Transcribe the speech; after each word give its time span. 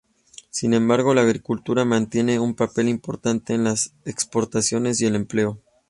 Sin 0.49 0.73
embargo, 0.73 1.13
la 1.13 1.21
agricultura 1.21 1.85
mantiene 1.85 2.39
un 2.39 2.55
papel 2.55 2.89
importante 2.89 3.53
en 3.53 3.65
las 3.65 3.93
exportaciones 4.03 4.99
y 5.01 5.05
el 5.05 5.13
empleo. 5.13 5.61